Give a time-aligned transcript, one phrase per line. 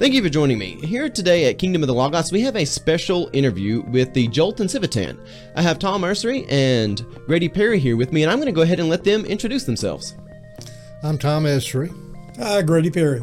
[0.00, 0.76] Thank you for joining me.
[0.82, 4.64] Here today at Kingdom of the Logos, we have a special interview with the Joelton
[4.64, 5.18] Civitan.
[5.56, 8.62] I have Tom Mercery and Grady Perry here with me, and I'm going to go
[8.62, 10.16] ahead and let them introduce themselves.
[11.02, 11.94] I'm Tom Essery.
[12.38, 13.20] Hi, Grady Perry.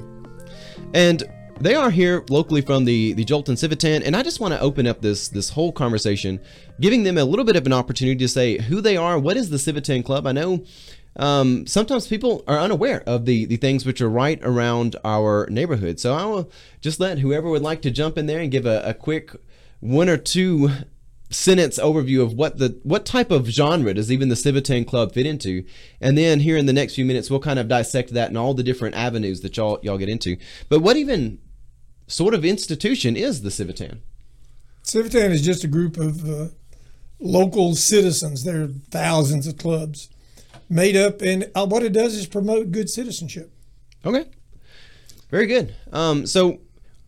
[0.93, 1.23] And
[1.59, 4.85] they are here locally from the the Joelton Civitan, and I just want to open
[4.85, 6.39] up this this whole conversation,
[6.79, 9.49] giving them a little bit of an opportunity to say who they are, what is
[9.49, 10.27] the Civitan Club.
[10.27, 10.63] I know
[11.17, 15.99] um, sometimes people are unaware of the, the things which are right around our neighborhood.
[15.99, 18.81] So I will just let whoever would like to jump in there and give a,
[18.85, 19.35] a quick
[19.79, 20.69] one or two
[21.29, 25.25] sentence overview of what the what type of genre does even the Civitan Club fit
[25.25, 25.65] into,
[25.99, 28.53] and then here in the next few minutes we'll kind of dissect that and all
[28.53, 30.37] the different avenues that y'all y'all get into.
[30.69, 31.39] But what even
[32.07, 33.99] sort of institution is the Civitan?
[34.83, 36.47] Civitan is just a group of uh,
[37.19, 38.45] local citizens.
[38.45, 40.09] There are thousands of clubs
[40.69, 43.51] made up, and uh, what it does is promote good citizenship.
[44.05, 44.25] Okay,
[45.29, 45.75] very good.
[45.91, 46.59] Um, so,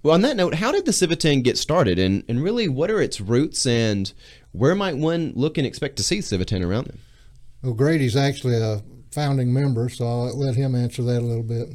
[0.03, 3.01] well, on that note, how did the Civitan get started, and and really, what are
[3.01, 4.11] its roots, and
[4.51, 6.99] where might one look and expect to see Civitan around them?
[7.61, 11.69] Well, Grady's actually a founding member, so I'll let him answer that a little bit.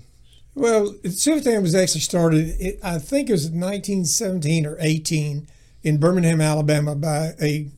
[0.54, 5.48] Well, Civitan was actually started, it, I think it was 1917 or 18
[5.82, 7.68] in Birmingham, Alabama, by a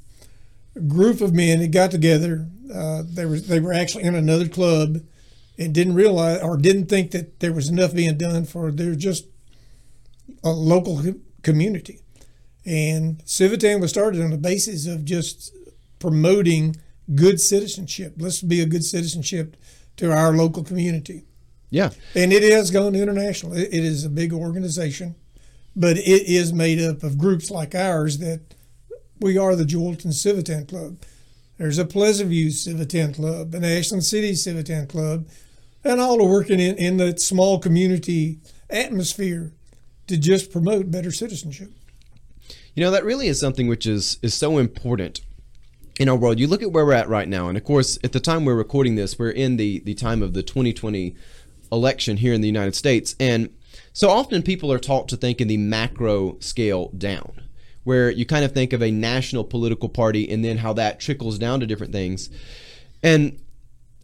[0.81, 2.49] group of men that got together.
[2.73, 4.99] Uh, they were they were actually in another club,
[5.59, 9.27] and didn't realize or didn't think that there was enough being done for their just
[10.43, 11.03] a local
[11.43, 12.01] community.
[12.65, 15.55] And Civitan was started on the basis of just
[15.99, 16.77] promoting
[17.15, 18.15] good citizenship.
[18.19, 19.57] Let's be a good citizenship
[19.97, 21.25] to our local community.
[21.71, 21.91] Yeah.
[22.15, 23.55] And it has gone international.
[23.55, 25.15] It, it is a big organization,
[25.75, 28.55] but it is made up of groups like ours that
[29.21, 30.99] we are the Joelton Civitan Club.
[31.59, 35.27] There's a Pleasant View Civitan Club, an Ashland City Civitan Club,
[35.83, 39.53] and all are working in, in the small community atmosphere
[40.07, 41.71] to just promote better citizenship.
[42.75, 45.23] You know, that really is something which is is so important
[45.99, 46.39] in our world.
[46.39, 48.55] You look at where we're at right now, and of course, at the time we're
[48.55, 51.17] recording this, we're in the the time of the 2020
[51.73, 53.49] election here in the United States, and
[53.93, 57.46] so often people are taught to think in the macro scale down,
[57.87, 61.39] where you kind of think of a national political party and then how that trickles
[61.39, 62.29] down to different things,
[63.03, 63.41] and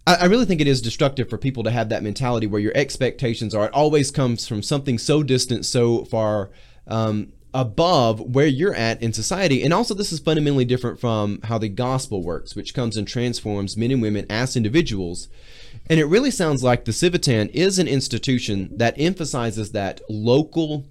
[0.05, 3.55] I really think it is destructive for people to have that mentality where your expectations
[3.55, 3.67] are.
[3.67, 6.51] It always comes from something so distant, so far
[6.89, 9.63] um, above where you're at in society.
[9.63, 13.77] And also, this is fundamentally different from how the gospel works, which comes and transforms
[13.77, 15.29] men and women as individuals.
[15.89, 20.85] And it really sounds like the Civitan is an institution that emphasizes that local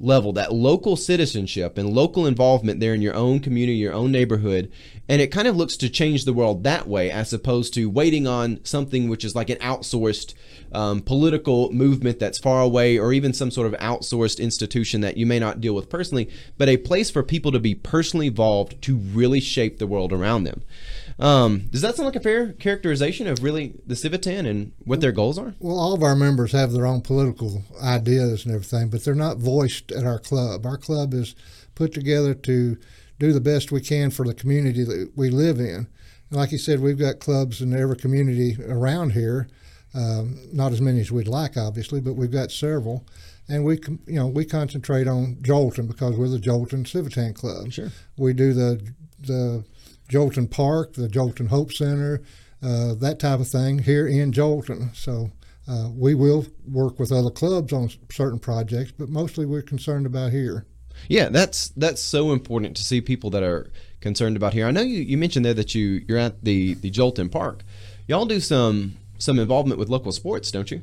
[0.00, 4.72] level, that local citizenship and local involvement there in your own community, your own neighborhood.
[5.08, 8.26] And it kind of looks to change the world that way as opposed to waiting
[8.26, 10.34] on something which is like an outsourced
[10.72, 15.26] um, political movement that's far away or even some sort of outsourced institution that you
[15.26, 18.96] may not deal with personally, but a place for people to be personally involved to
[18.96, 20.62] really shape the world around them.
[21.20, 25.12] Um, does that sound like a fair characterization of really the Civitan and what their
[25.12, 25.54] goals are?
[25.58, 29.36] Well, all of our members have their own political ideas and everything, but they're not
[29.36, 30.64] voiced at our club.
[30.64, 31.34] Our club is
[31.74, 32.78] put together to
[33.18, 35.88] do the best we can for the community that we live in.
[36.30, 39.48] And like you said, we've got clubs in every community around here.
[39.92, 43.04] Um, not as many as we'd like, obviously, but we've got several.
[43.48, 47.72] And we, you know, we concentrate on Joelton because we're the Joelton Civitan Club.
[47.72, 47.90] Sure.
[48.16, 48.80] We do the
[49.18, 49.64] the
[50.10, 52.22] Joelton Park, the Joelton Hope Center,
[52.62, 54.94] uh, that type of thing here in Joelton.
[54.94, 55.30] So
[55.68, 60.32] uh, we will work with other clubs on certain projects, but mostly we're concerned about
[60.32, 60.66] here.
[61.08, 64.66] Yeah, that's that's so important to see people that are concerned about here.
[64.66, 67.62] I know you, you mentioned there that you you're at the the Joelton Park.
[68.06, 70.82] Y'all do some some involvement with local sports, don't you?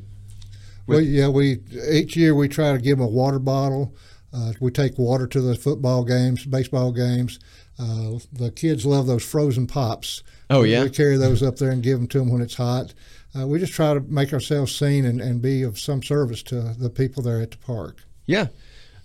[0.88, 1.59] With well, yeah, we
[1.92, 3.94] each year we try to give them a water bottle.
[4.38, 7.40] Uh, we take water to the football games, baseball games.
[7.80, 10.22] Uh, the kids love those frozen pops.
[10.50, 12.94] Oh yeah, we carry those up there and give them to them when it's hot.
[13.38, 16.73] Uh, we just try to make ourselves seen and, and be of some service to
[16.78, 18.03] the people there at the park.
[18.26, 18.47] Yeah,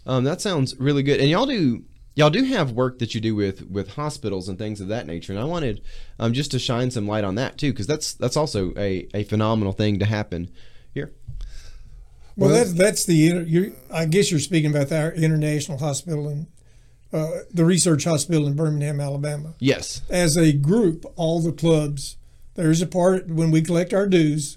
[0.06, 1.20] um, that sounds really good.
[1.20, 1.84] And y'all do
[2.14, 5.32] y'all do have work that you do with with hospitals and things of that nature.
[5.32, 5.82] And I wanted
[6.18, 9.24] um, just to shine some light on that too, because that's that's also a, a
[9.24, 10.50] phenomenal thing to happen.
[12.36, 16.46] Well, well that's that's the I guess you're speaking about our international hospital and
[17.12, 19.54] uh, the research hospital in Birmingham, Alabama.
[19.58, 20.00] Yes.
[20.08, 22.16] As a group, all the clubs,
[22.54, 24.56] there's a part when we collect our dues,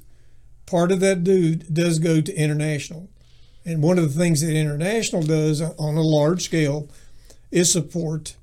[0.66, 3.10] part of that due does go to international.
[3.66, 6.90] And one of the things that international does on a large scale
[7.52, 8.36] is support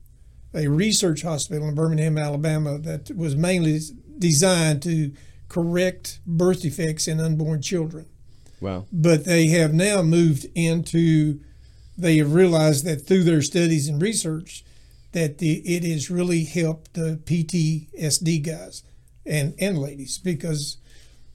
[0.55, 3.81] a research hospital in Birmingham, Alabama that was mainly
[4.19, 5.12] designed to
[5.49, 8.06] correct birth defects in unborn children.
[8.62, 8.87] Wow.
[8.93, 11.41] But they have now moved into
[11.99, 14.64] they have realized that through their studies and research
[15.12, 18.82] that the, it has really helped the PTSD guys
[19.26, 20.79] and, and ladies because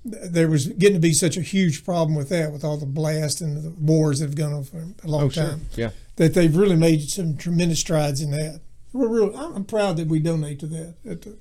[0.03, 3.39] there was getting to be such a huge problem with that with all the blast
[3.41, 5.83] and the wars that have gone on for a long Oh, time sure.
[5.85, 5.89] Yeah.
[6.15, 8.62] that they've really made some tremendous strides in that.
[8.94, 9.35] We're real.
[9.35, 11.35] I'm I'm proud that we donate to that.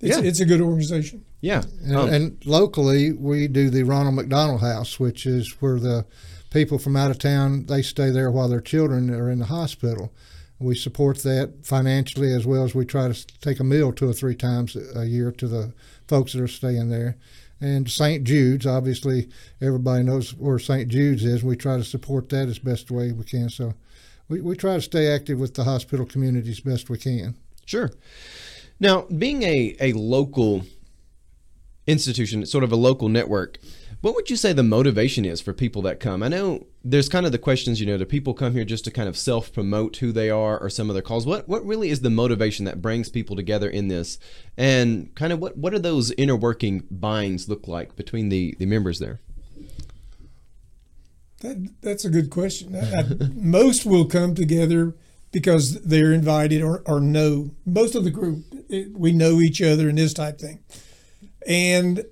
[0.00, 0.24] It- It's, Yeah.
[0.24, 1.22] it's a good organization.
[1.40, 1.62] Yeah.
[1.84, 6.04] And, Um, and locally, we do the Ronald McDonald House, which is where the
[6.50, 10.12] people from out of town they stay there while their children are in the hospital.
[10.60, 14.12] We support that financially as well as we try to take a meal two or
[14.12, 15.72] three times a year to the
[16.08, 17.16] folks that are staying there.
[17.60, 18.24] And St.
[18.24, 19.28] Jude's, obviously,
[19.60, 20.88] everybody knows where St.
[20.88, 21.42] Jude's is.
[21.44, 23.50] We try to support that as best way we can.
[23.50, 23.74] So
[24.28, 27.34] we, we try to stay active with the hospital community as best we can.
[27.66, 27.90] Sure.
[28.80, 30.64] Now, being a, a local
[31.86, 33.58] institution, sort of a local network,
[34.00, 36.22] what would you say the motivation is for people that come?
[36.22, 38.92] I know there's kind of the questions, you know, do people come here just to
[38.92, 41.26] kind of self promote who they are or some of their calls?
[41.26, 44.18] What what really is the motivation that brings people together in this?
[44.56, 48.66] And kind of what, what do those inner working binds look like between the, the
[48.66, 49.18] members there?
[51.40, 52.76] That, that's a good question.
[52.76, 54.94] I, I- most will come together
[55.32, 58.44] because they're invited or, or know most of the group.
[58.68, 60.60] It, we know each other and this type thing.
[61.46, 62.04] And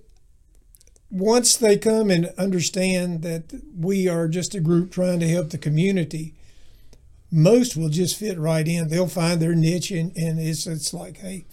[1.11, 5.59] once they come and understand that we are just a group trying to help the
[5.59, 6.35] community,
[7.31, 8.89] most will just fit right in.
[8.89, 11.45] They'll find their niche, and, and it's it's like, hey,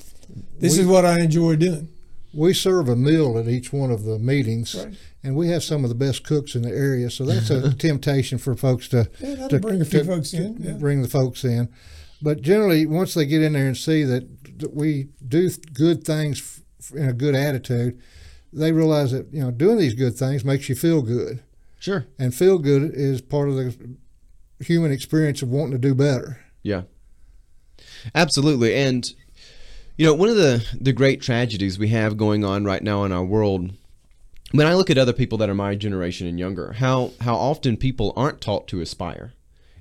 [0.60, 1.90] this is what I enjoy doing.
[2.34, 4.94] we serve a meal at each one of the meetings, Right.
[5.24, 7.10] And we have some of the best cooks in the area.
[7.10, 10.58] So that's a temptation for folks to, Yeah, to bring a few to- folks in,
[10.60, 10.74] yeah.
[10.74, 11.70] Bring the folks in,
[12.22, 16.62] but generally, once they get in there and see that, that we do good things
[16.80, 18.00] f- in a good attitude,
[18.52, 21.42] they realize that you know doing these good things makes you feel good,
[21.80, 22.06] Sure.
[22.20, 23.76] and feel good is part of the
[24.60, 26.40] human experience of wanting to do better.
[26.62, 26.84] Yeah.
[28.16, 28.76] Absolutely.
[28.76, 29.06] And
[29.98, 33.12] you know, one of the the great tragedies we have going on right now in
[33.12, 33.72] our world
[34.54, 37.76] when I look at other people that are my generation and younger, how how often
[37.76, 39.34] people aren't taught to aspire.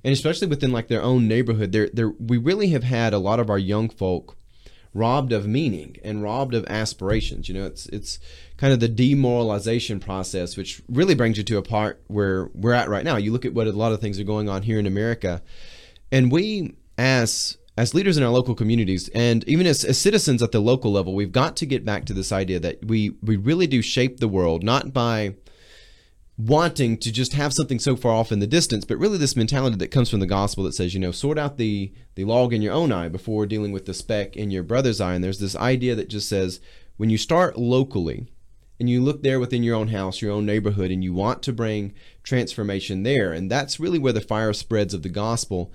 [0.02, 3.38] And especially within like their own neighborhood, there there we really have had a lot
[3.38, 4.36] of our young folk
[4.94, 7.48] robbed of meaning and robbed of aspirations.
[7.48, 8.18] You know, it's it's
[8.56, 12.88] kind of the demoralization process, which really brings you to a part where we're at
[12.88, 13.16] right now.
[13.16, 15.42] You look at what a lot of things are going on here in America,
[16.10, 20.52] and we as as leaders in our local communities and even as, as citizens at
[20.52, 23.66] the local level, we've got to get back to this idea that we we really
[23.66, 25.34] do shape the world not by
[26.38, 29.76] wanting to just have something so far off in the distance, but really this mentality
[29.76, 32.62] that comes from the gospel that says, you know, sort out the the log in
[32.62, 35.14] your own eye before dealing with the speck in your brother's eye.
[35.14, 36.60] And there's this idea that just says
[36.96, 38.26] when you start locally
[38.78, 41.52] and you look there within your own house, your own neighborhood, and you want to
[41.52, 45.72] bring transformation there, and that's really where the fire spreads of the gospel.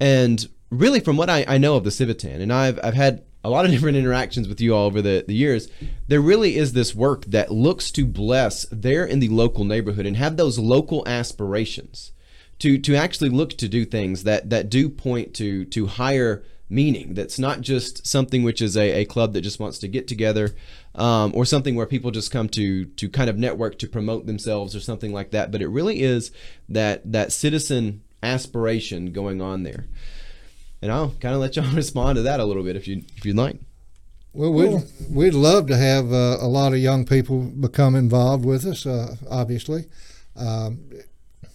[0.00, 3.50] And really, from what I, I know of the Civitan, and I've I've had a
[3.50, 5.68] lot of different interactions with you all over the, the years,
[6.06, 10.16] there really is this work that looks to bless there in the local neighborhood and
[10.16, 12.12] have those local aspirations
[12.58, 17.14] to to actually look to do things that that do point to to higher meaning.
[17.14, 20.54] That's not just something which is a, a club that just wants to get together
[20.94, 24.74] um, or something where people just come to to kind of network to promote themselves
[24.74, 26.30] or something like that but it really is
[26.68, 29.86] that that citizen aspiration going on there
[30.82, 33.24] and I'll kind of let y'all respond to that a little bit if you if
[33.24, 33.56] you'd like.
[34.34, 34.84] Well, we'd, Cool.
[35.10, 39.16] we'd love to have uh, a lot of young people become involved with us, uh,
[39.30, 39.86] obviously.
[40.36, 40.80] Um,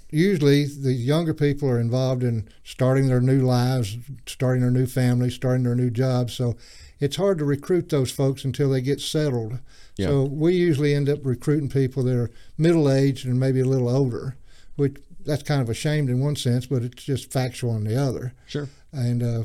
[0.10, 5.36] usually, the younger people are involved in starting their new lives, starting their new families,
[5.36, 6.34] starting their new jobs.
[6.34, 6.56] So
[7.00, 9.60] it's hard to recruit those folks until they get settled.
[9.96, 10.08] Yeah.
[10.08, 13.90] So we usually end up recruiting people that are middle aged and maybe a little
[13.90, 14.36] older,
[14.76, 18.34] which that's kind of ashamed in one sense, but it's just factual in the other
[18.48, 18.68] Sure.
[18.92, 19.44] and uh,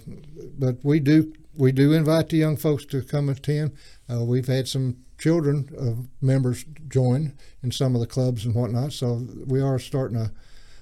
[0.58, 3.72] but we do we do invite the young folks to come attend.
[4.08, 7.32] Uh, we've had some children of members join
[7.62, 10.30] in some of the clubs and whatnot, so we are starting a,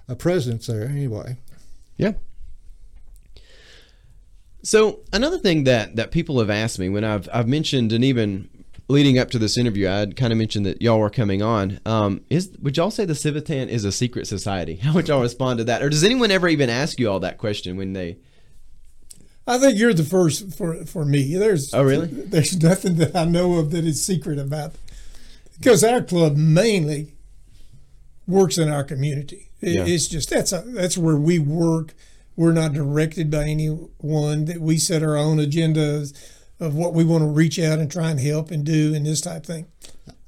[0.09, 1.37] a presence there anyway.
[1.97, 2.13] Yeah.
[4.63, 8.49] So another thing that that people have asked me when I've I've mentioned and even
[8.89, 11.81] leading up to this interview, I had kind of mentioned that y'all were coming on.
[11.87, 14.77] Um, is would y'all say the Civitan is a secret society?
[14.83, 15.83] How would y'all respond to that?
[15.83, 18.19] Or does anyone ever even ask you all that question when they?
[19.49, 21.35] I think you're the first for for me.
[21.37, 22.07] There's Oh, really?
[22.09, 24.75] There's nothing that I know of that is secret about
[25.59, 27.15] because our club mainly
[28.27, 29.51] works in our community.
[29.61, 29.85] It- Yeah.
[29.87, 31.95] It's just that's a, that's where we work.
[32.35, 34.45] We're not directed by anyone.
[34.47, 36.13] That we set our own agendas
[36.59, 39.21] of what we want to reach out and try and help and do and this
[39.21, 39.67] type thing.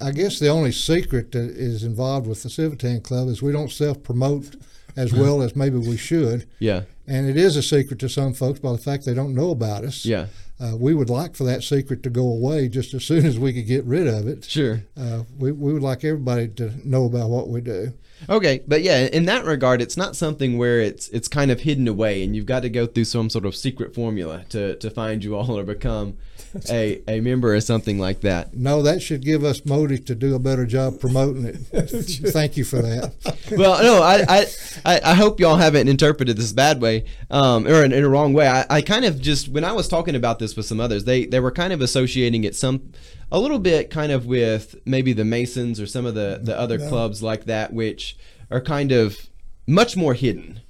[0.01, 3.71] I guess the only secret that is involved with the Civitan Club is we don't
[3.71, 4.57] self promote
[4.97, 6.49] as well as maybe we should.
[6.59, 6.83] Yeah.
[7.07, 9.85] And it is a secret to some folks by the fact they don't know about
[9.85, 10.05] us.
[10.05, 10.27] Yeah.
[10.61, 13.53] Uh, we would like for that secret to go away just as soon as we
[13.53, 14.45] could get rid of it.
[14.45, 14.83] Sure.
[14.97, 17.93] Uh, we, we would like everybody to know about what we do.
[18.29, 21.87] Okay, but yeah, in that regard, it's not something where it's it's kind of hidden
[21.87, 25.25] away, and you've got to go through some sort of secret formula to, to find
[25.25, 26.17] you all or become
[26.71, 28.55] a, a member or something like that.
[28.55, 31.57] No, that should give us motive to do a better job promoting it.
[32.33, 33.15] Thank you for that.
[33.53, 34.47] well, no, I,
[34.85, 38.33] I, I, hope y'all haven't interpreted this bad way, um, or in, in a wrong
[38.33, 38.49] way.
[38.49, 41.27] I, I kind of just when I was talking about this with some others, they
[41.27, 42.93] they were kind of associating it some
[43.31, 46.79] a little bit kind of with maybe the Masons or some of the the other
[46.79, 46.89] Yeah.
[46.89, 48.17] clubs like that, which
[48.51, 49.29] are kind of
[49.67, 50.61] much more hidden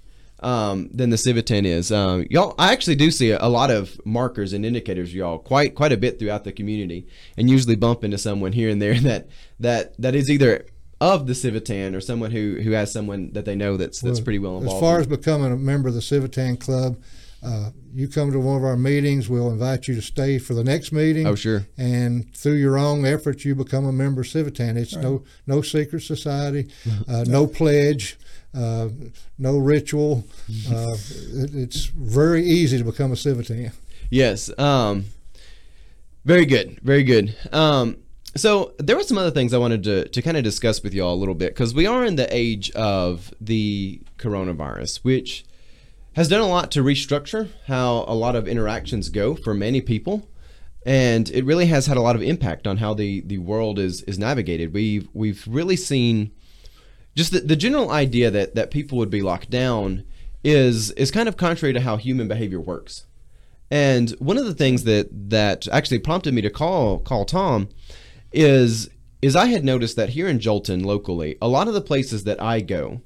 [0.40, 1.90] um, than the Civitan is.
[1.90, 5.74] Um, y'all, I actually do see a, a lot of markers and indicators, y'all, quite
[5.74, 9.28] quite a bit throughout the community, and usually bump into someone here and there that
[9.60, 10.66] that that is either
[11.00, 14.38] of the Civitan or someone who who has someone that they know that's that's pretty
[14.38, 14.76] well involved.
[14.76, 16.98] As far as becoming a member of the Civitan Club,
[17.42, 20.64] uh, you come to one of our meetings, we'll invite you to stay for the
[20.64, 21.26] next meeting.
[21.26, 21.66] Oh, sure.
[21.76, 24.76] And through your own efforts, you become a member of Civitan.
[24.76, 26.68] It's no no secret society,
[27.08, 28.18] uh, no pledge,
[28.54, 28.88] uh,
[29.38, 30.24] no ritual.
[30.70, 30.96] Uh,
[31.32, 33.72] it, it's very easy to become a Civitan.
[34.10, 34.50] Yes.
[34.58, 35.06] Um,
[36.24, 36.78] very good.
[36.82, 37.36] Very good.
[37.52, 37.98] Um,
[38.36, 41.14] so there were some other things I wanted to, to kind of discuss with y'all
[41.14, 45.44] a little bit because we are in the age of the coronavirus, which
[46.14, 50.28] has done a lot to restructure how a lot of interactions go for many people.
[50.86, 54.02] And it really has had a lot of impact on how the, the world is,
[54.02, 54.72] is navigated.
[54.72, 56.30] We've we've really seen
[57.18, 60.04] just the, the general idea that, that people would be locked down
[60.44, 63.06] is is kind of contrary to how human behavior works.
[63.72, 67.70] And one of the things that that actually prompted me to call call Tom
[68.32, 68.88] is
[69.20, 72.40] is I had noticed that here in Joelton locally, a lot of the places that
[72.40, 73.00] I go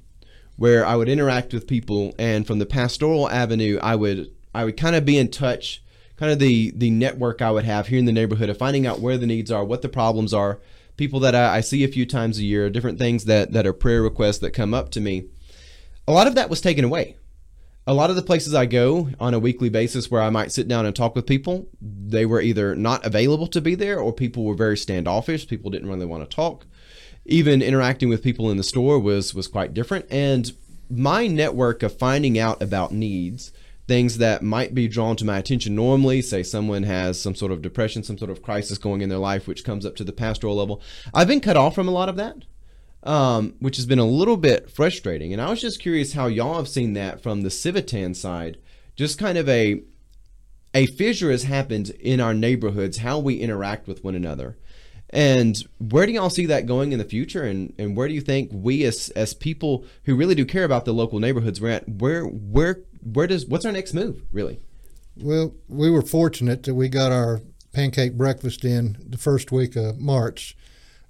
[0.57, 4.77] where I would interact with people and from the pastoral avenue I would I would
[4.77, 5.83] kind of be in touch
[6.17, 8.99] kind of the the network I would have here in the neighborhood of finding out
[8.99, 10.59] where the needs are, what the problems are,
[10.97, 13.73] people that I, I see a few times a year, different things that that are
[13.73, 15.25] prayer requests that come up to me.
[16.07, 17.15] A lot of that was taken away
[17.85, 20.67] a lot of the places I go on a weekly basis where I might sit
[20.67, 24.45] down and talk with people, they were either not available to be there or people
[24.45, 25.47] were very standoffish.
[25.47, 26.65] People didn't really want to talk.
[27.25, 30.05] Even interacting with people in the store was was quite different.
[30.09, 30.53] And
[30.89, 33.51] my network of finding out about needs,
[33.93, 37.61] things that might be drawn to my attention normally, say someone has some sort of
[37.61, 40.55] depression, some sort of crisis going in their life, which comes up to the pastoral
[40.55, 40.81] level.
[41.13, 42.37] I've been cut off from a lot of that
[43.03, 45.33] um, which has been a little bit frustrating.
[45.33, 48.57] And I was just curious how y'all have seen that from the Civitan side.
[48.95, 49.81] Just kind of a
[50.73, 54.57] a fissure has happened in our neighborhoods, how we interact with one another.
[55.11, 57.43] And where do y'all see that going in the future?
[57.43, 60.85] And, and where do you think we as as people who really do care about
[60.85, 64.59] the local neighborhoods we're at, where where where does what's our next move, really?
[65.17, 67.41] Well, we were fortunate that we got our
[67.73, 70.55] pancake breakfast in the first week of March.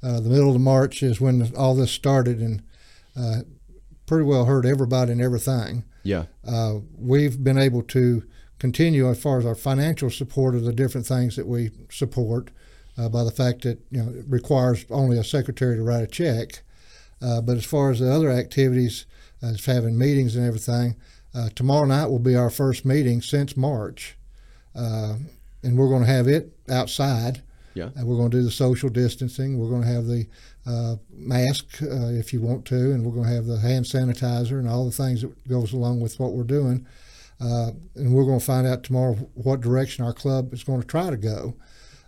[0.01, 2.63] Uh, the middle of March is when all this started, and
[3.17, 3.41] uh,
[4.05, 5.83] pretty well hurt everybody and everything.
[6.03, 6.25] Yeah.
[6.45, 8.23] Uh, we've been able to
[8.59, 12.49] continue as far as our financial support of the different things that we support
[12.97, 16.07] uh, by the fact that you know it requires only a secretary to write a
[16.07, 16.63] check.
[17.21, 19.05] Uh, but as far as the other activities,
[19.41, 20.95] as having meetings and everything,
[21.35, 24.15] uh, tomorrow night will be our first meeting since March,
[24.75, 25.15] uh,
[25.63, 27.41] and we're going to have it outside.
[27.75, 27.89] Yeah.
[27.95, 29.57] And we're going to do the social distancing.
[29.57, 30.27] We're going to have the
[30.67, 34.59] uh, mask uh, if you want to, and we're going to have the hand sanitizer
[34.59, 36.85] and all the things that goes along with what we're doing.
[37.41, 40.87] Uh, and we're going to find out tomorrow what direction our club is going to
[40.87, 41.55] try to go.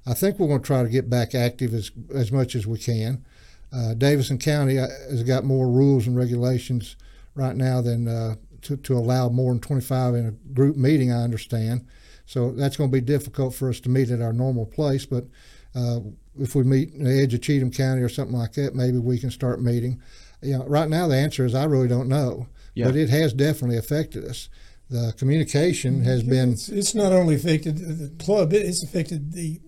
[0.05, 2.77] I think we're going to try to get back active as as much as we
[2.77, 3.25] can.
[3.74, 6.96] Uh, Davidson County has got more rules and regulations
[7.34, 11.12] right now than uh, to, to allow more than 25 in a group meeting.
[11.12, 11.86] I understand,
[12.25, 15.05] so that's going to be difficult for us to meet at our normal place.
[15.05, 15.25] But
[15.74, 16.00] uh,
[16.39, 19.17] if we meet in the edge of Cheatham County or something like that, maybe we
[19.19, 20.01] can start meeting.
[20.41, 22.86] You know, right now the answer is I really don't know, Yeah.
[22.86, 24.50] but it has definitely affected us.
[24.89, 29.60] The communication has been It's, it's not only affected the club; it's affected the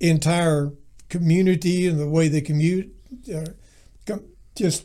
[0.00, 0.72] entire
[1.08, 2.92] community and the way they commute.
[3.32, 3.44] Uh,
[4.56, 4.84] just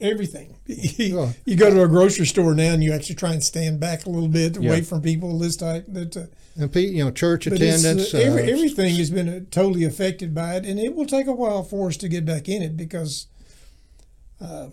[0.00, 0.56] everything.
[0.66, 1.32] Yeah.
[1.44, 4.10] you go to a grocery store now, and you actually try and stand back a
[4.10, 4.82] little bit away Yeah.
[4.82, 5.38] from people.
[5.38, 8.14] This type, that, uh, and pe- you know church but it's, uh, attendance.
[8.14, 11.32] every, uh, everything has been uh, totally affected by it, and it will take a
[11.32, 13.26] while for us to get back in it because.
[14.40, 14.68] Uh,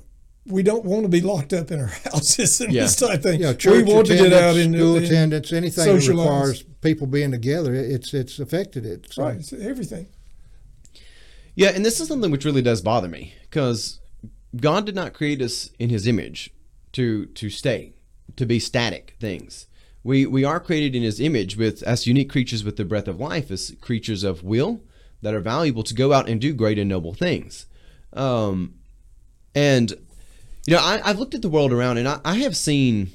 [0.47, 2.81] we don't want to be locked up in our houses and Yeah.
[2.81, 3.39] this type of thing.
[3.39, 6.07] Yeah, know, church we want to attendance, get out and school and- attendance, anything that
[6.07, 7.75] requires people being together.
[7.75, 9.05] It's it's affected it.
[9.13, 10.07] So, Right, it's everything.
[11.53, 13.99] Yeah, and this is something which really does bother me because
[14.55, 16.51] God did not create us in His image
[16.93, 17.93] to to stay,
[18.35, 19.67] to be static things.
[20.03, 23.19] We we are created in His image with as unique creatures with the breath of
[23.19, 24.81] life, as creatures of will
[25.21, 27.67] that are valuable to go out and do great and noble things.
[28.13, 28.75] Um,
[29.53, 29.91] and
[30.67, 33.11] you know, I, I've looked at the world around, and I, I have seen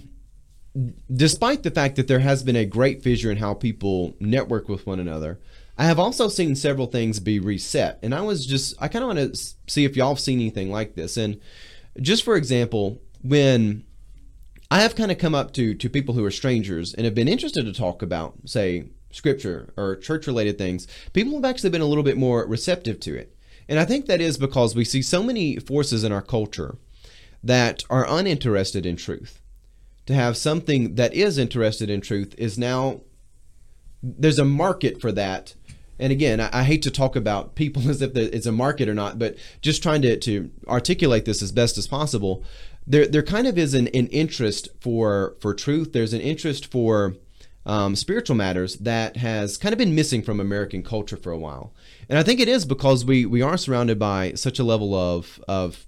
[1.15, 4.87] despite the fact that there has been a great fissure in how people network with
[4.87, 5.41] one another,
[5.79, 7.99] I have also seen several things be reset.
[8.03, 10.71] And I was just, I kind of want to see if y'all have seen anything
[10.71, 11.17] like this.
[11.17, 11.41] And
[12.01, 13.85] just for example, when
[14.71, 17.29] I have kind of come up to, to people who are strangers and have been
[17.29, 21.87] interested to talk about, say, scripture or church related things, people have actually been a
[21.87, 23.37] little bit more receptive to it.
[23.69, 26.77] And I think that is because we see so many forces in our culture
[27.43, 29.41] that are uninterested in truth
[30.07, 33.01] to have something that is interested in truth is now
[34.03, 35.55] there's a market for that
[35.99, 38.95] and again I, I, hate to talk about people as if it's a market or
[38.95, 42.45] not but just trying to, to articulate this as best as possible
[42.87, 45.93] there, there kind of is an, an interest for for truth.
[45.93, 47.17] There's an interest for
[47.65, 51.75] um, spiritual matters that has kind of been missing from American culture for a while,
[52.09, 55.41] and I think it is because we we are surrounded by such a level of
[55.49, 55.85] of,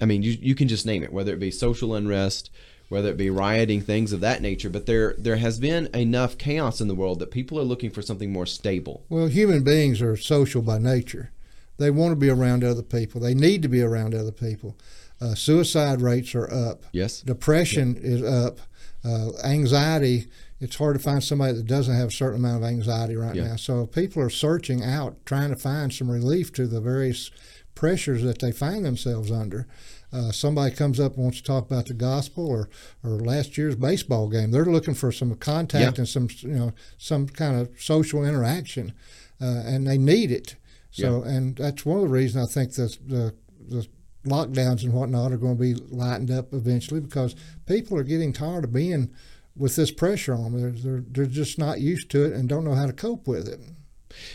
[0.00, 2.50] I mean, you you can just name it, whether it be social unrest,
[2.88, 4.70] whether it be rioting, things of that nature.
[4.70, 8.02] But there there has been enough chaos in the world that people are looking for
[8.02, 9.04] something more stable.
[9.08, 11.32] Well, human beings are social by nature.
[11.78, 13.20] They want to be around other people.
[13.20, 14.76] They need to be around other people.
[15.20, 16.84] Uh, suicide rates are up.
[16.92, 17.20] Yes.
[17.20, 18.60] Depression is up.
[19.04, 20.26] Uh, anxiety.
[20.58, 23.48] It's hard to find somebody that doesn't have a certain amount of anxiety right yeah.
[23.48, 23.56] now.
[23.56, 27.30] So people are searching out, trying to find some relief to the various
[27.76, 29.68] pressures that they find themselves under
[30.12, 32.68] uh, somebody comes up and wants to talk about the gospel or,
[33.02, 36.00] or last year's baseball game, they're looking for some contact yeah.
[36.00, 38.92] and some you know some kind of social interaction,
[39.40, 40.56] uh, and they need it.
[40.90, 41.32] So, yeah.
[41.32, 43.34] and that's one of the reasons I think the, the
[43.68, 43.88] the
[44.24, 47.34] lockdowns and whatnot are going to be lightened up eventually because
[47.66, 49.10] people are getting tired of being
[49.56, 50.60] with this pressure on them.
[50.60, 53.48] They're, they're, they're just not used to it and don't know how to cope with
[53.48, 53.60] it.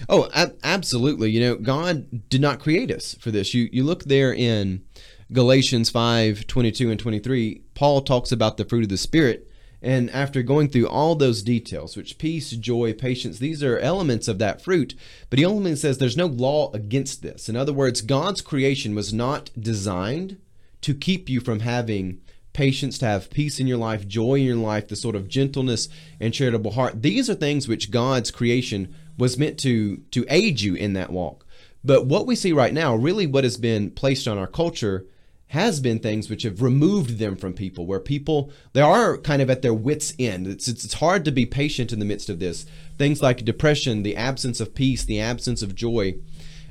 [0.10, 1.32] Oh, ab- absolutely.
[1.32, 3.54] You know, God did not create us for this.
[3.54, 4.84] You you look there in
[5.32, 9.48] Galatians 5 22 and 23, Paul talks about the fruit of the Spirit.
[9.84, 14.38] And after going through all those details, which peace, joy, patience, these are elements of
[14.38, 14.94] that fruit,
[15.30, 17.50] but he only says there's no law against this.
[17.50, 20.38] In other words, God's creation was not designed
[20.82, 22.20] to keep you from having
[22.54, 25.88] patience, to have peace in your life, joy in your life, the sort of gentleness
[26.20, 27.02] and charitable heart.
[27.02, 31.46] These are things which God's creation was meant to to aid you in that walk.
[31.84, 35.06] But what we see right now, really what has been placed on our culture
[35.52, 39.50] has been things which have removed them from people where people they are kind of
[39.50, 42.40] at their wits end it's, it's, it's hard to be patient in the midst of
[42.40, 42.66] this
[42.98, 46.16] things like depression the absence of peace the absence of joy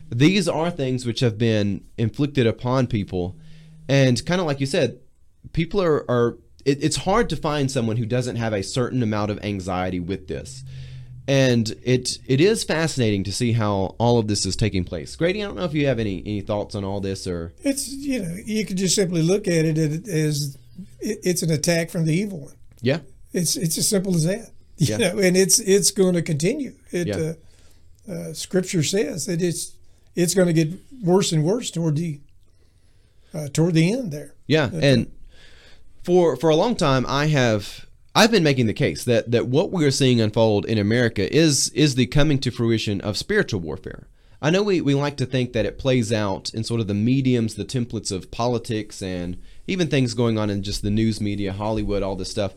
[0.08, 3.36] these are things which have been inflicted upon people
[3.86, 4.98] and kind of like you said
[5.52, 9.30] people are are it, it's hard to find someone who doesn't have a certain amount
[9.30, 10.64] of anxiety with this
[11.30, 15.14] and it it is fascinating to see how all of this is taking place.
[15.14, 17.88] Grady, I don't know if you have any any thoughts on all this or it's
[17.88, 20.58] you know you could just simply look at it as
[20.98, 22.54] it's an attack from the evil one.
[22.80, 22.98] Yeah,
[23.32, 24.50] it's it's as simple as that.
[24.80, 24.96] You yeah.
[24.96, 26.72] know, and it's it's going to continue.
[26.90, 27.34] It yeah.
[28.08, 29.74] uh, uh, Scripture says that it's
[30.14, 32.18] it's going to get worse and worse toward the
[33.34, 34.32] uh, toward the end there.
[34.46, 35.12] Yeah, and
[36.02, 39.70] for for a long time I have I've been making the case that that what
[39.70, 44.08] we're seeing unfold in America is is the coming to fruition of spiritual warfare.
[44.42, 46.94] I know we, we like to think that it plays out in sort of the
[46.94, 49.36] mediums, the templates of politics, and
[49.66, 52.54] even things going on in just the news media, Hollywood, all this stuff.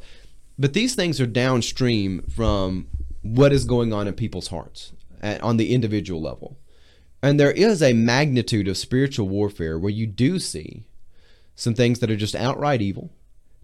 [0.57, 2.87] But these things are downstream from
[3.21, 6.57] what is going on in people's hearts at, on the individual level.
[7.21, 10.85] And there is a magnitude of spiritual warfare where you do see
[11.55, 13.11] some things that are just outright evil,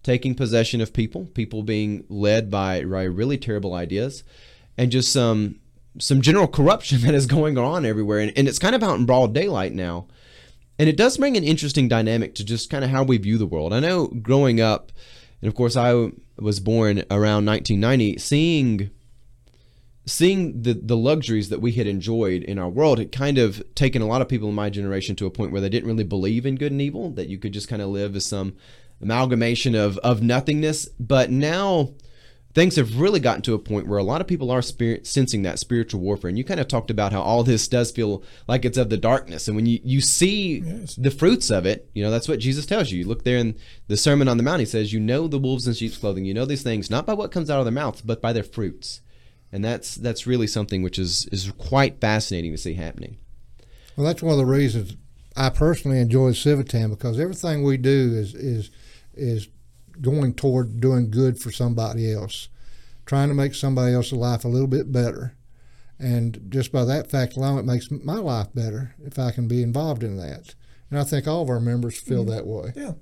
[0.04, 4.24] taking possession of people, people being led by, by really terrible ideas,
[4.78, 5.60] and just some
[5.98, 8.20] some general corruption that is going on everywhere.
[8.20, 10.08] And, and it's kind of out in broad daylight now.
[10.78, 13.46] And it does bring an interesting dynamic to just kind of how we view the
[13.46, 13.74] world.
[13.74, 14.94] I know growing up,
[15.42, 18.90] and of course I was born around 1990, seeing
[20.06, 24.02] seeing the the luxuries that we had enjoyed in our world had kind of taken
[24.02, 26.46] a lot of people in my generation to a point where they didn't really believe
[26.46, 28.56] in good and evil that you could just kind of live as some
[29.02, 30.88] amalgamation of of nothingness.
[31.00, 31.94] But now
[32.54, 35.44] things have really gotten to a point where a lot of people are spirit, sensing
[35.44, 36.30] that spiritual warfare.
[36.30, 38.98] And you kind of talked about how all this does feel like it's of the
[38.98, 39.48] darkness.
[39.48, 40.96] And when you, you see yes.
[40.96, 43.00] the fruits of it, you know, that's what Jesus tells you.
[43.00, 43.56] You look there in
[43.88, 46.26] the Sermon on the Mount, he says, You know the wolves in sheep's clothing.
[46.26, 48.44] You know these things, not by what comes out of their mouths, but by their
[48.44, 49.02] fruits.
[49.52, 53.18] And that's that's really something which is, is quite fascinating to see happening.
[53.96, 54.96] Well, that's one of the reasons
[55.36, 58.70] I personally enjoy Civitan because everything we do is is
[59.14, 59.48] is
[60.02, 62.48] going toward doing good for somebody else,
[63.06, 65.36] trying to make somebody else's life a little bit better.
[65.98, 69.62] And just by that fact alone, it makes my life better if I can be
[69.62, 70.56] involved in that.
[70.90, 72.32] And I think all of our members feel mm-hmm.
[72.32, 72.72] that way.
[72.76, 72.94] Yeah.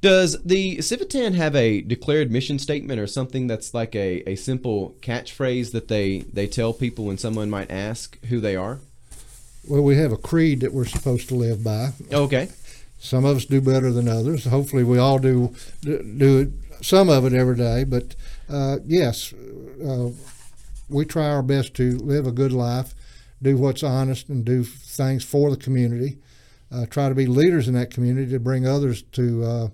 [0.00, 4.96] Does the Civitan have a declared mission statement or something that's like a, a simple
[5.00, 8.78] catchphrase that they, they tell people when someone might ask who they are?
[9.68, 11.90] Well, we have a creed that we're supposed to live by.
[12.12, 12.48] Okay.
[12.98, 14.44] Some of us do better than others.
[14.44, 17.84] Hopefully, we all do do some of it every day.
[17.84, 18.16] But
[18.48, 20.10] uh, yes, uh,
[20.88, 22.94] we try our best to live a good life,
[23.40, 26.18] do what's honest, and do things for the community.
[26.70, 29.68] Uh, try to be leaders in that community to bring others to uh,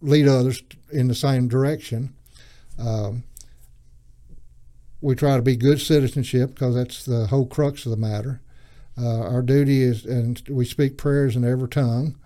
[0.00, 2.14] lead others in the same direction.
[2.78, 3.24] Um,
[5.00, 8.40] we try to be good citizenship because that's the whole crux of the matter.
[8.98, 12.16] Uh, our duty is, and we speak prayers in every tongue.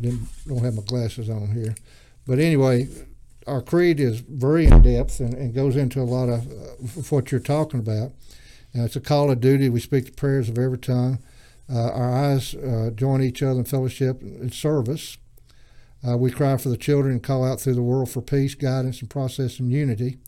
[0.00, 1.74] Didn't, don't have my glasses on here,
[2.26, 2.88] but anyway,
[3.46, 7.30] our creed is very in depth and, and goes into a lot of, uh, what
[7.30, 8.12] you're talking about.
[8.72, 9.68] And it's a call of duty.
[9.68, 11.18] We speak the prayers of every tongue.
[11.70, 15.18] Uh, our eyes uh, join each other in fellowship and service.
[16.06, 19.00] Uh, we cry for the children and call out through the world for peace, guidance,
[19.00, 20.18] and process and unity.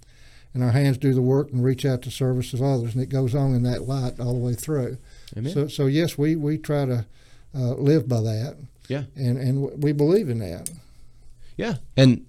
[0.55, 2.95] And our hands do the work and reach out to service of others.
[2.95, 4.99] And it goes on in that light all the way through.
[5.37, 5.53] Amen.
[5.53, 7.07] So, so yes, we, we try to
[7.55, 8.57] uh, live by that.
[8.89, 9.05] Yeah.
[9.17, 10.71] And, and we believe in that.
[11.57, 11.77] Yeah.
[11.97, 12.27] And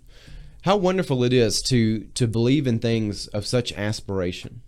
[0.66, 4.62] how wonderful it is to to believe in things of such aspiration.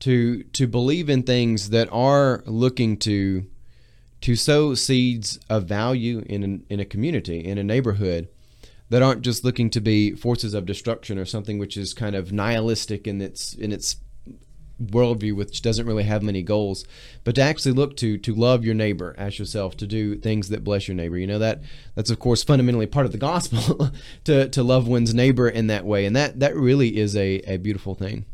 [0.00, 3.46] To to believe in things that are looking to
[4.20, 8.28] to sow seeds of value in an, in a community, in a neighborhood
[8.94, 12.32] that aren't just looking to be forces of destruction or something which is kind of
[12.32, 13.96] nihilistic in its in its
[14.80, 16.84] worldview which doesn't really have many goals
[17.24, 20.62] but to actually look to to love your neighbor as yourself to do things that
[20.62, 21.60] bless your neighbor you know that
[21.96, 23.90] that's of course fundamentally part of the gospel
[24.24, 27.56] to to love one's neighbor in that way and that that really is a a
[27.56, 28.24] beautiful thing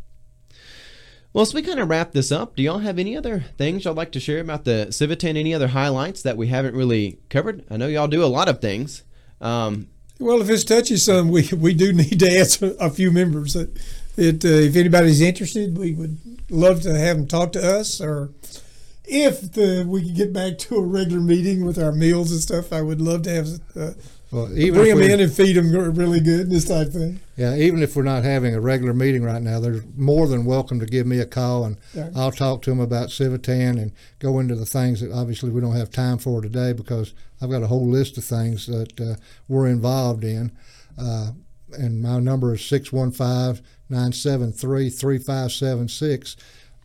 [1.33, 3.95] well, as we kind of wrap this up, do y'all have any other things y'all
[3.95, 5.37] like to share about the Civitan?
[5.37, 7.65] Any other highlights that we haven't really covered?
[7.71, 9.05] I know y'all do a lot of things.
[9.41, 9.87] Um,
[10.21, 13.55] Well, if it's touchy some, we we do need to add a few members.
[13.55, 16.19] That uh, if anybody's interested, we would
[16.51, 18.01] love to have them talk to us.
[18.03, 18.31] Or
[19.07, 22.73] if the we could get back to a regular meeting with our meals and stuff,
[22.73, 23.93] I would love to have uh,
[24.33, 26.51] Well, even bring them in and feed them really good.
[26.51, 27.21] This type of thing.
[27.37, 30.79] Yeah, even if we're not having a regular meeting right now, they're more than welcome
[30.79, 32.11] to give me a call and Yeah.
[32.15, 33.91] I'll talk to them about Civitan and
[34.21, 37.13] go into the things that obviously we don't have time for today because
[37.43, 39.17] I've got a whole list of things that uh,
[39.49, 40.53] we're involved in.
[40.97, 41.33] Uh,
[41.73, 46.37] and my number is 615 973 3576.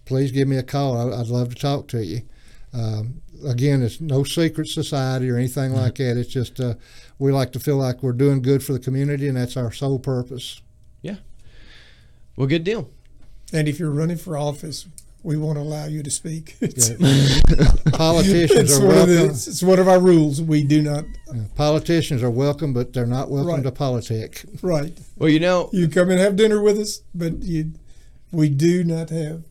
[0.06, 1.14] Please give me a call.
[1.14, 2.22] I'd love to talk to you.
[2.74, 6.18] Um, again, it's no secret society or anything like that.
[6.18, 6.76] It's just uh,
[7.20, 10.00] we like to feel like we're doing good for the community, and that's our sole
[10.00, 10.62] purpose.
[11.02, 11.18] Yeah.
[12.36, 12.90] Well, good deal.
[13.54, 14.88] And if you're running for office,
[15.24, 16.56] we won't allow you to speak.
[16.62, 16.90] It's,
[17.92, 19.30] Politicians it's are one of the, welcome.
[19.36, 20.42] it's one of our rules.
[20.42, 21.06] We do not.
[21.56, 23.64] Politicians are welcome, but they're not welcome Right.
[23.64, 24.44] to politic.
[24.62, 24.98] Right.
[25.18, 27.72] Well, you know, You come and have dinner with us, but you,
[28.32, 29.44] we do not have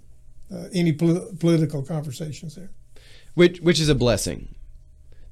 [0.55, 2.71] uh, any pol- political conversations there.
[3.35, 4.55] which which is a blessing.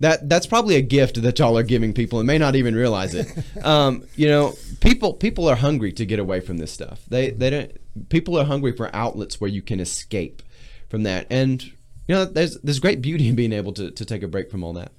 [0.02, 3.14] That that's probably a gift that y'all are giving people and may not even realize
[3.14, 3.28] it.
[3.64, 7.02] um, you know, people people are hungry to get away from this stuff.
[7.08, 8.08] They they don't.
[8.08, 10.42] People are hungry for outlets where you can escape
[10.88, 14.24] from that, and you know, there's there's great beauty in being able to to take
[14.24, 14.90] a break from all that.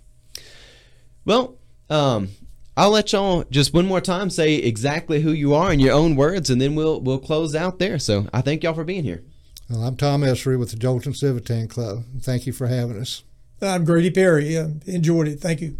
[1.25, 1.57] Well,
[1.89, 2.29] um,
[2.77, 6.15] I'll let y'all just one more time say exactly who you are in your own
[6.15, 7.99] words, and then we'll we'll close out there.
[7.99, 9.21] So I thank y'all for being here.
[9.69, 12.05] Well, I'm Tom Essery with the Joelton Civitan Club.
[12.21, 13.23] Thank you for having us.
[13.61, 14.57] I'm Grady Perry.
[14.57, 15.39] Uh, enjoyed it.
[15.39, 15.77] Thank you.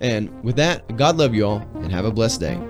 [0.00, 2.60] And with that, God love you all, and have a blessed day.